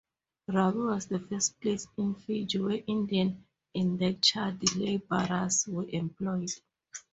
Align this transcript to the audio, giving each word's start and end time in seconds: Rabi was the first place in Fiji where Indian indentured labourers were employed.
Rabi 0.47 0.79
was 0.79 1.05
the 1.05 1.19
first 1.19 1.61
place 1.61 1.85
in 1.95 2.15
Fiji 2.15 2.57
where 2.57 2.81
Indian 2.87 3.45
indentured 3.75 4.75
labourers 4.75 5.67
were 5.67 5.85
employed. 5.89 6.49